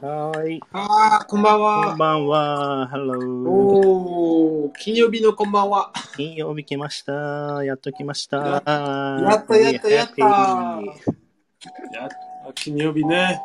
[0.00, 0.60] はーい。
[0.72, 1.98] ああ、こんばんこはん。
[1.98, 2.88] ばんは。
[2.92, 3.18] Hello。
[3.48, 5.92] おー、金曜日のこんばんは。
[6.16, 7.64] 金曜日来ました。
[7.64, 8.36] やっと来ました。
[8.36, 12.08] やったやったやったや
[12.54, 13.42] 金曜日ね。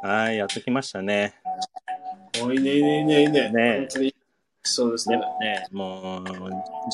[0.00, 1.34] はい、やっと来ましたね。
[2.40, 3.50] おいいねいいねいいねいいね。
[3.50, 3.88] ね
[4.62, 5.16] そうですね。
[5.16, 6.24] ね、もう、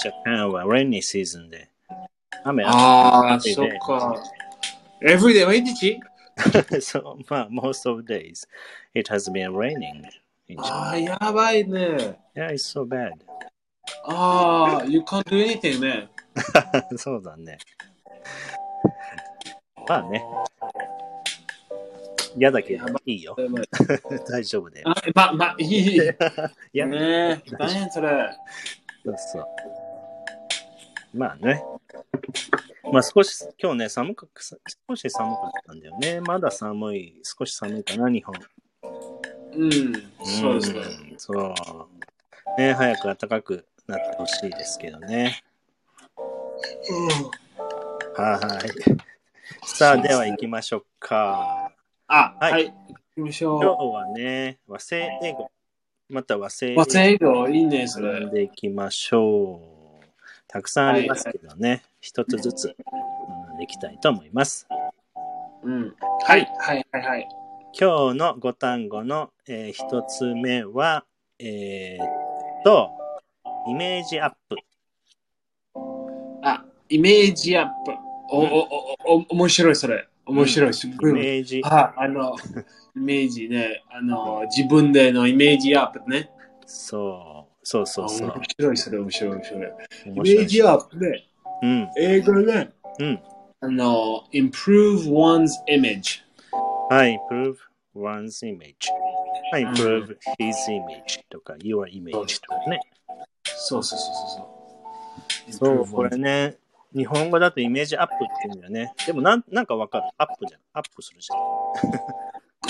[0.02, 1.68] ジャパンは rainy season で。
[2.44, 4.22] 雨ああ、そっか。
[5.02, 6.00] every day 毎日？
[6.80, 8.46] そう、まあ、most of days
[8.94, 10.04] it has been raining.
[10.58, 12.18] ああ、やばいね。
[12.34, 13.12] Yeah, it's so bad.
[14.04, 16.08] ああ、you can't do anything ね。
[16.96, 17.58] そうだね。
[19.88, 20.24] まあね。
[22.36, 23.36] 嫌だけど、いいよ。
[24.28, 24.88] 大丈夫だよ。
[24.88, 25.96] あま、ま、いい。
[25.96, 26.00] い
[26.72, 28.30] や、ねえ、大変それ。
[29.04, 29.44] そうそう。
[31.14, 31.62] まあね。
[32.92, 34.28] まあ少し、今日ね、寒く、
[34.88, 36.20] 少し寒かったんだよね。
[36.20, 38.34] まだ寒い、少し寒いかな、日本。
[39.54, 40.80] うん、そうですね。
[41.14, 42.60] んそう。
[42.60, 45.42] ね、早く暖かくなってほしいですけどね。
[48.14, 48.70] はい。
[49.64, 51.72] さあ、では行きましょうか。
[52.06, 52.66] あ、はいはい。
[52.66, 52.74] 行
[53.14, 53.88] きましょ今日う。
[53.88, 55.50] はね、和製英語、
[56.08, 58.26] また和製和製英語、いいね、それ。
[58.30, 59.71] でいきましょう。
[60.52, 64.68] たくさんありますけどね、一つずつ学んでいきたいと思います。
[65.62, 65.94] うん。
[66.24, 67.28] はい、はい、はい、はい。
[67.72, 71.06] 今日の5単語の、えー一つ目は、
[71.38, 72.08] えーっ
[72.64, 72.90] と、
[73.66, 74.56] イメージアップ。
[76.42, 77.92] あ、イメージアップ。
[78.30, 80.06] お、お、お、お、面白い、それ。
[80.26, 81.14] 面白い、すっごイい。
[81.14, 82.36] メージ、あ、あの、
[82.94, 83.82] イメージね。
[83.90, 86.30] あの、自分でのイメージアップね。
[86.66, 88.28] そう、そうそうそう。
[88.28, 89.62] 面白い、それ、面白い、面白い。
[89.62, 91.24] イ面メ白いージアップね。
[91.62, 92.72] うん、英語ね。
[92.98, 93.22] うん。
[93.60, 96.22] あの、improve one's image。
[96.90, 97.56] はい、improve
[97.94, 98.74] one's image.
[99.52, 102.80] はい、improve his image とか、your image とかね。
[103.44, 104.48] そうそうそうそ
[105.48, 105.52] う。
[105.52, 106.56] そう、これね、
[106.94, 108.92] 日本語だとイメージアップって言うんだよね。
[109.06, 110.04] でもなん、なんかわかる？
[110.18, 110.60] アップじゃん。
[110.72, 111.38] アップするじゃん。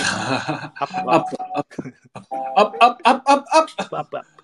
[0.04, 3.88] アップ、アッアップ、アップ、アップ、アップ、アップ、アップ、アップ。
[3.88, 4.41] プ、アップ、アップ。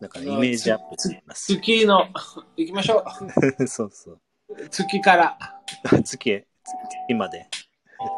[0.00, 1.46] だからイメージアップって言います。
[1.54, 2.08] 月の、
[2.56, 3.04] 行きましょ
[3.66, 4.20] そうそう。
[4.48, 4.68] う。
[4.68, 5.38] 月から、
[6.04, 6.46] 月へ、
[7.08, 7.46] 月まで。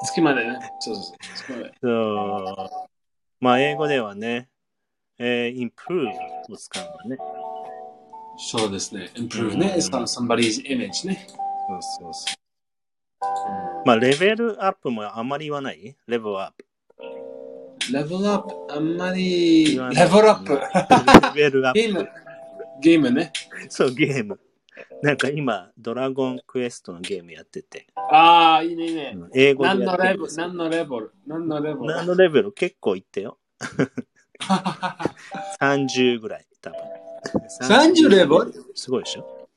[0.04, 0.58] 月までね。
[0.80, 1.04] そうそう
[1.34, 1.72] そう。
[1.82, 2.88] そう。
[3.40, 4.48] まあ、英語ではね、
[5.18, 6.08] えー、improve
[6.50, 7.18] を使うんだね。
[8.38, 9.10] そうですね。
[9.14, 9.66] improve ね。
[9.68, 11.26] うん some- somebody's image ね。
[11.68, 13.82] そうそうそう。
[13.86, 15.96] まあ、レベルアップもあんまり言わない？
[16.06, 16.65] レベルアップ。
[17.92, 19.88] レベルアップ、あんまり、レベルア
[20.34, 20.52] ップ。
[21.38, 21.80] レベルアップ。
[21.80, 22.08] ゲーム、
[22.80, 23.32] ゲームね。
[23.68, 24.40] そう、ゲーム。
[25.02, 29.12] なんか今、ドラゴンクエストのゲームやってて、ああ、いいね、いいね。
[29.14, 31.86] うん英語で何のレベル何のレベル何のレベル？
[31.86, 32.52] 何のレベル？
[32.52, 33.38] 結構いってよ。
[35.60, 36.78] 30ぐらい、多分。
[37.68, 38.52] 30レベル？
[38.74, 39.48] すごいでしょ？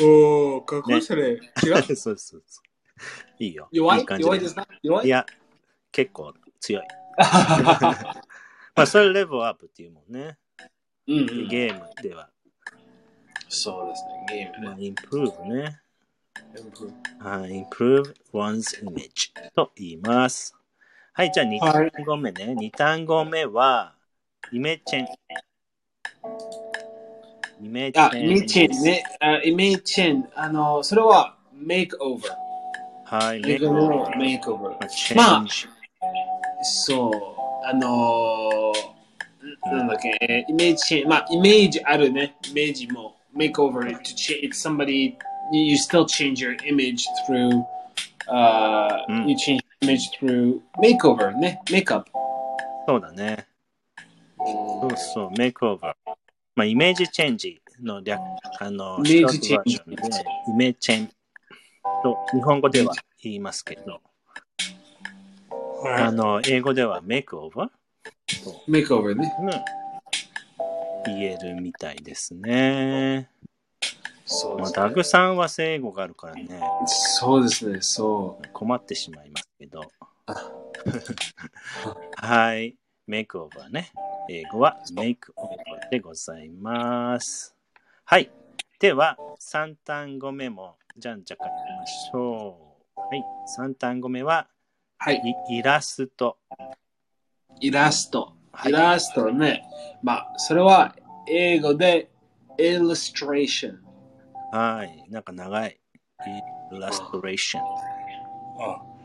[0.00, 1.30] おー、かっこいねいそれ。
[1.30, 1.40] 違う？
[1.82, 2.42] そうそうそう。
[3.38, 3.68] いいよ。
[3.72, 4.00] 弱い？
[4.00, 4.66] いい感じ弱いですか？
[4.82, 5.06] 弱い？
[5.06, 5.26] いや、
[5.92, 6.82] 結構強い。
[8.74, 10.36] まあ、それレベルアップっていうもんね。
[11.08, 12.28] うんうんゲームでは。
[13.48, 14.86] そうですね、ゲーまあ、ムね。
[14.86, 15.80] インプルーブね。
[16.54, 20.54] improve はい、improve one's image と言います。
[21.12, 22.44] はい、じゃあ2はい単語目ね。
[22.56, 23.94] 2単語目は、
[24.52, 25.06] イメチェン。
[27.60, 28.06] イメチェン。
[28.06, 29.04] あ、イメチェンね。
[29.20, 30.28] あイメチェン。
[30.34, 32.20] あの、それは、makeover。
[33.04, 34.76] はい、英語の makeover。
[35.16, 35.44] まあ。
[36.62, 42.36] そう、あのー、なんだっけ、えーイメージまあ、イメージあるね。
[42.50, 45.16] イメージも、makeover, to change, somebody,
[45.52, 47.64] you still change your image through,
[48.28, 51.60] uh, うん you change your image through makeover ね。
[51.66, 52.04] makeup。
[52.86, 53.46] そうだね。
[54.38, 56.12] そうそう、 makeover。
[56.54, 58.20] まあ、イメージチェンジの略、
[58.60, 59.80] あの、イメージチェンジイ
[60.56, 61.12] メージチェンジ
[62.02, 64.00] と日本語では言いますけど、
[65.84, 67.70] あの、英語では
[68.68, 69.34] makeover makeover ね。
[69.38, 69.64] ーね、
[71.06, 73.28] 言えるみたいですね。
[73.80, 73.86] まあ、
[74.26, 74.76] そうですね。
[74.76, 79.82] ダグさんは英語があるからね、そうですね、そ困ってしまいますけど。
[80.26, 80.52] あ
[82.16, 82.76] はい。
[83.06, 83.90] メイクオーバーね。
[84.28, 87.54] 英語はメイクオーバーでございます。
[88.04, 88.30] はい。
[88.78, 93.00] では、3単語目もじゃんじゃかいきましょう。
[93.00, 93.24] はい。
[93.56, 94.57] 3単語目は、う。
[94.98, 95.22] はい。
[95.50, 96.36] いイラスト。
[97.60, 98.32] イラスト。
[98.52, 99.62] はいイラストね。
[100.02, 100.94] まあ、それは
[101.28, 102.10] 英語で
[102.58, 103.76] illustration。
[104.52, 105.04] はい。
[105.08, 105.78] なんか長い。
[106.72, 107.62] イラストレーション。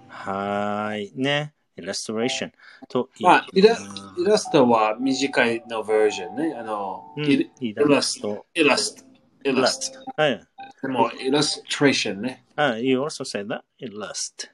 [0.07, 1.13] はーい。
[1.15, 1.53] ね。
[1.77, 2.51] illustration
[2.87, 3.75] とまあ、イラ
[4.17, 6.55] イラストは短いのバージョンね。
[6.55, 8.45] あの、うんイイラスト。
[8.53, 9.03] イラスト。
[9.43, 9.99] イラスト。
[10.15, 10.41] はい。
[10.81, 12.45] でも、イラストレーションね。
[12.55, 13.61] あ、you also said that?
[13.79, 14.52] Illust.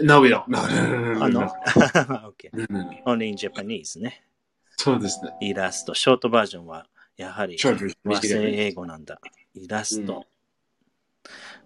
[0.00, 0.44] No, we don't.
[0.48, 1.48] No, no, no, あ no, の no,
[2.30, 2.50] ?OK.
[2.52, 2.90] no, no, no.
[3.06, 4.24] Only in Japanese ね。
[4.76, 5.32] そうですね。
[5.40, 5.94] イラスト。
[5.94, 6.86] ショートバージョンは、
[7.16, 7.56] やはり
[8.04, 9.20] 和製英語なんだ。
[9.54, 10.26] イラスト。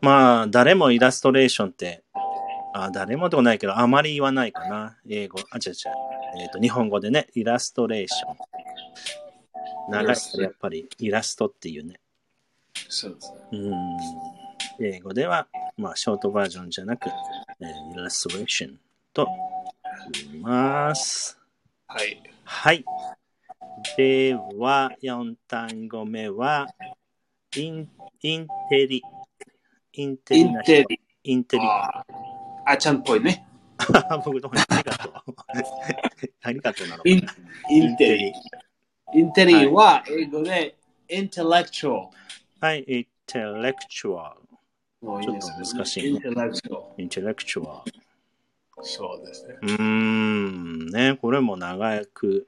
[0.01, 2.05] まあ、誰もイラストレーションって、
[2.75, 4.99] あ誰もでもないけど、あまり言わないかな。
[5.09, 5.41] 英語。
[5.51, 6.43] あ、違う違う。
[6.43, 8.37] えっ、と、日本語でね、イラストレーション。
[9.91, 11.99] 長いからやっぱりイラストっていうね。
[12.89, 13.39] そうですね。
[13.59, 14.87] うん。
[14.87, 15.49] 英語では、
[15.79, 17.09] まあ、ショートバージョンじゃなく、
[17.61, 18.81] えーイラストレーション
[19.15, 19.29] と
[20.13, 21.39] 言います。
[21.87, 22.21] はい。
[22.43, 22.85] はい。
[23.97, 26.67] では、4単語目は、
[27.57, 27.89] イン
[28.23, 29.03] インテリ。
[29.93, 31.01] インテイリな人ンテリ。
[31.23, 31.63] インテリ。
[31.65, 32.05] あ
[32.67, 33.47] あちゃんっぽいね。
[34.25, 35.35] 僕どうもありがとう。
[36.43, 37.03] ありがとうなの。
[37.05, 37.27] イン
[37.71, 38.33] インテリ。。
[39.15, 40.77] インテリは英語で
[41.09, 42.09] intellectual。
[42.61, 44.48] はい、インテレクチュアル。
[45.01, 46.21] もういいですねちょっと難しいね。
[46.99, 47.93] Intellectual。
[48.83, 49.57] そうですね。
[49.63, 52.47] うーん、ね、これも長く、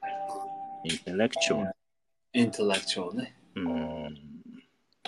[0.85, 3.37] intellectual。intellectual ね。
[3.55, 4.17] うーん。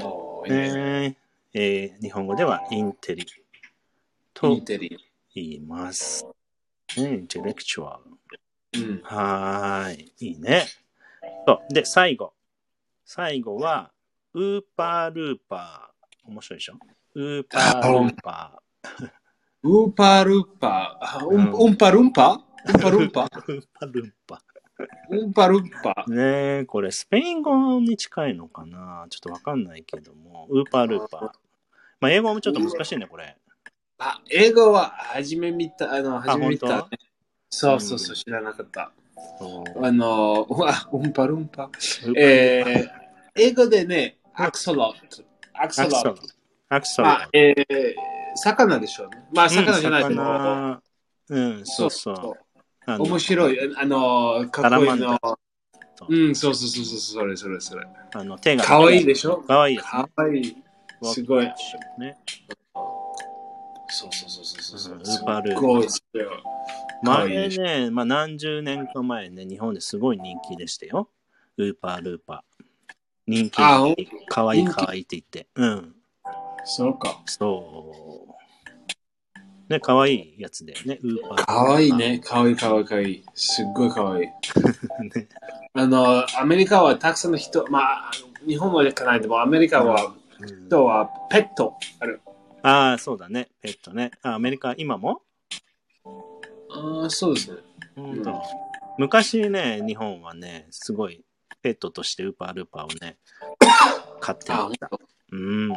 [0.00, 1.16] おーいいですねね
[1.54, 3.26] えー日本語ではインテリ
[4.34, 4.60] と。
[5.34, 6.24] 言います。
[6.96, 8.81] ね、 intellectual。
[8.80, 9.00] うん。
[9.02, 10.12] はーい。
[10.20, 10.66] いいね。
[11.46, 11.74] そう。
[11.74, 12.32] で、最後。
[13.04, 13.92] 最後は、
[14.34, 16.28] ウーパールーパー。
[16.28, 16.74] 面白いでしょ？
[17.14, 18.62] ウーパールーパ
[19.62, 21.19] ウーパールーパー。
[21.20, 23.53] あうんうんうんぱるんぱうんぱるんぱー？
[23.53, 24.43] ウーパールーパ
[25.11, 26.11] うんぱるんぱー。
[26.11, 29.06] ねえ、これスペイン語に近いのかな？
[29.11, 30.47] ちょっとわかんないけども。
[30.49, 31.31] ウーパールーパー。
[32.00, 33.37] まあ、英語もちょっと難しいね、これ。
[33.99, 36.88] あ、英語は初め見た、あの、初め見本た。
[37.50, 38.91] そうそうそう、知らなかった。
[39.82, 41.64] あの、うわ、うんぱるんぱ。
[41.64, 45.23] ウーパーえー、英語でね、アクソロット。
[45.53, 46.23] アクソロット。
[46.74, 47.64] アクソロまあ、えー、
[48.36, 49.22] 魚でしょうね。
[49.34, 50.82] まあ、魚じゃないけど、魚
[51.28, 52.16] うん、そうそう。
[52.86, 53.58] あの面白い。
[53.76, 55.19] あの、かっこいいの
[56.08, 57.86] ううん、そうそうそうそう、それそれそれ。
[58.14, 58.64] あの手が。
[58.64, 59.36] かわいいでしょ？
[59.42, 60.56] かわいいやつかわいい。
[61.02, 61.44] すごい。
[61.99, 62.16] ね。
[63.88, 64.94] そうそうそうそうそう。
[64.94, 65.88] うんすウーパール
[67.02, 71.11] 前ね、まあ何十年か前ね、日本ですごい人気でしたよ。
[71.58, 72.64] ウーパールーパー。
[73.26, 73.56] 人気。
[74.26, 75.47] かわいいかわいいって言って。
[75.54, 75.94] うん。
[76.64, 77.23] そうか。
[77.26, 79.73] そう。
[79.73, 81.47] ね、かわいいやつでね、ウーパー。
[81.47, 81.92] かわいい。
[81.92, 82.19] ね。
[82.19, 83.25] かわいいかわいいかわいい。
[83.35, 84.26] すっごいかわいい。
[85.19, 85.28] ね、
[85.75, 88.11] あの、アメリカはたくさんの人、まあ、
[88.47, 90.23] 日本はじゃないでも、アメリカはうん
[90.69, 92.21] 人はペットある。
[92.62, 93.49] ああ、そうだね。
[93.61, 94.11] ペットね。
[94.23, 95.23] あアメリカ、今も、
[96.04, 97.59] ああ、そうですね。
[97.97, 98.23] うん
[98.99, 101.25] 昔ね、日本はね、すごい
[101.62, 103.16] ペットとしてウーパールーパーをね、
[104.21, 104.88] 飼ってあました。
[104.90, 104.99] 本
[105.32, 105.72] うん。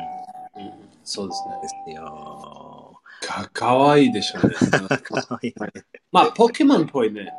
[1.03, 1.83] そうですね。
[1.89, 3.01] すよ。
[3.21, 4.53] か、かわいいでしょうね。
[4.99, 5.83] かわいいね。
[6.11, 7.31] まあ、ポケモンっぽいね。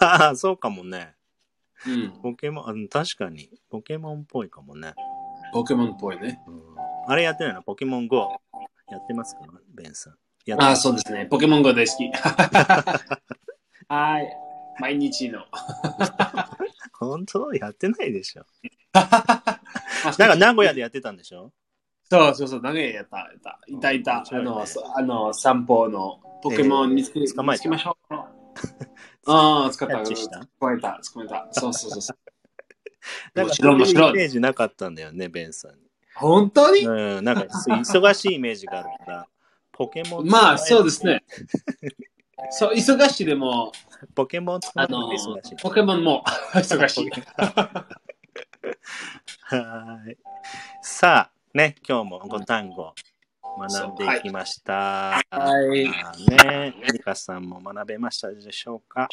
[0.00, 1.14] ああ、そうかもね。
[1.86, 2.10] うん。
[2.22, 3.50] ポケモン、あ確かに。
[3.70, 4.94] ポケモンっぽいかもね。
[5.52, 6.40] ポケモンっぽいね。
[6.46, 6.62] うん、
[7.06, 7.62] あれやってないの？
[7.62, 8.40] ポケモン GO。
[8.90, 9.40] やってますか？
[9.74, 10.14] ベンさん。
[10.60, 11.26] ああ、そうですね。
[11.26, 12.10] ポケモン GO 大好き。
[13.88, 14.36] はい。
[14.80, 15.44] 毎日の。
[16.98, 17.54] 本当？
[17.54, 18.44] やってないでしょ。
[20.10, 21.52] ななんか名古屋でやってたんでしょ？
[22.10, 23.58] そうそうそう、長いやった、やった。
[23.66, 24.24] いたいた。
[24.30, 28.14] あの、そあの散歩のポケモン見つけ、えー見つけましょう。
[29.26, 29.94] ああ、使った。
[29.96, 31.00] キャッチした捕まえた。
[31.02, 32.18] そうそうそう。
[33.34, 33.94] なんかそういうイ。
[34.12, 35.78] メージなかったんだよね、ベンさんに。
[36.14, 36.80] 本当に？
[36.86, 39.26] うん、なんか忙しいイメージがあるから、
[39.72, 40.26] ポケモン。
[40.26, 41.24] まあ、そうですね。。
[42.50, 43.72] そう、忙しいでも、
[44.14, 45.56] ポケモンあのが忙しい。
[45.62, 47.10] ポケモンも忙しい。
[49.46, 50.16] はい。
[50.80, 52.94] さあ、ね、今日も5単語
[53.58, 54.72] 学んでいきました。
[54.72, 55.20] は
[55.76, 59.06] いまあね、ミカさんも学べましたでしょうか？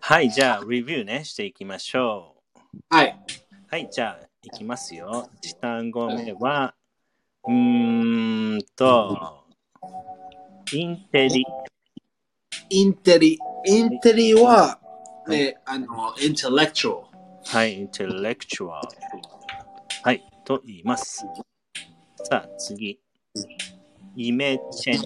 [0.00, 2.36] はい、じゃあ、レビューね、していきましょ
[2.74, 2.94] う。
[2.94, 3.18] はい。
[3.70, 5.30] はい、じゃあ、いきますよ。
[5.42, 6.74] 1単語目は、
[7.44, 9.44] うーんと、
[10.74, 11.42] インテリ。
[12.68, 14.78] インテリ、インテリは、
[15.26, 17.07] ね、あの、インテレクチュ
[17.50, 18.88] はい、インテレクチュアル。
[20.02, 21.24] はい、と言います。
[22.24, 23.00] さあ、次。
[24.14, 25.02] イメチェン。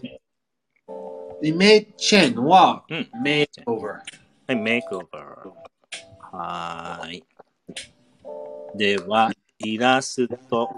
[1.41, 3.93] イメチェンは、うんメイクオーバー。
[3.93, 6.37] はい、メイクオーバー。
[6.37, 7.25] はーい。
[8.75, 10.69] では、イラスト。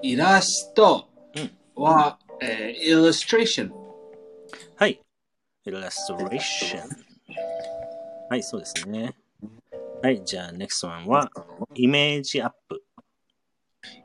[0.00, 3.72] イラストうんは、えー、イラストレーション。
[4.76, 4.98] はい。
[5.66, 6.88] illustration。
[8.30, 9.14] はい、そうですね。
[10.00, 11.28] はい、じゃあ next one は
[11.74, 12.82] イメージアップ。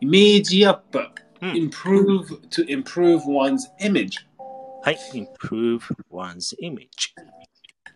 [0.01, 1.00] イメージアップ。
[1.41, 4.25] うん improve to improve one's image.
[4.81, 6.88] はい、improve one's image。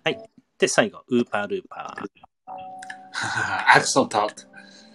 [0.03, 0.29] はい。
[0.59, 3.79] で、最後、ウーパールーパー。
[3.79, 4.29] Axolotl.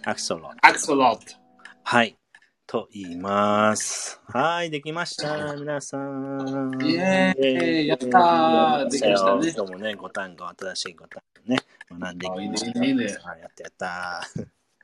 [0.05, 0.51] Axolo.
[0.61, 1.35] Axolotl.
[1.83, 2.17] はい。
[2.65, 4.21] と言います。
[4.27, 5.53] はい、できました。
[5.55, 6.79] 皆さん。
[6.81, 11.57] イエーイやったーできましたね今日もね、5単語、新しい5単語ね、
[11.99, 14.27] 学んでいきましいいねいいねはい、やったやった。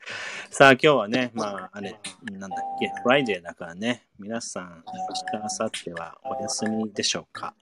[0.49, 1.95] さあ、今日はね、まあ、あれ、
[2.31, 7.53] なんだっけ、 Friday だからね、皆さん、明日、明後日はお休みでしょうか。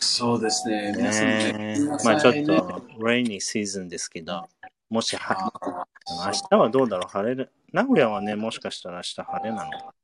[0.00, 0.92] そうですね。
[0.96, 4.48] 皆さんねまあ、ちょっと、レイニーシーズンですけど、
[4.90, 5.86] もしは、あ
[6.26, 7.52] 明日はどうだろう晴れる。
[7.72, 9.94] 名古屋はね、もしかしたら明日晴れなのかな。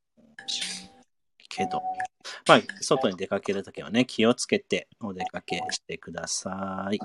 [1.49, 1.81] けど、
[2.45, 6.99] まあ、外に出かけるときはね、気をつけてお出かけしてください。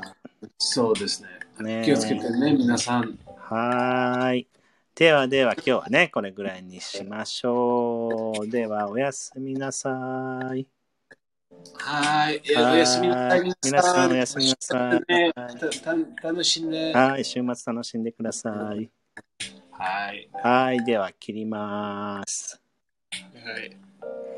[0.59, 1.29] そうですね。
[1.61, 3.19] ね気をつけてね、皆さん。
[3.37, 4.49] はーい。
[4.95, 8.49] ではでは今日はね、これぐらいにしましょう。
[8.49, 9.91] では、おやすみなさ
[10.57, 10.67] い。
[11.75, 12.43] はい。
[12.57, 13.53] おやすみなさい。
[13.65, 16.93] 皆さんおやすみなさい楽しんで。
[16.93, 18.91] はい、週末楽しんでください。
[19.71, 20.29] はい。
[20.43, 22.61] はい、では切ります。
[23.13, 24.38] はい